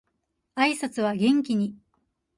[0.55, 1.77] 挨拶は元気に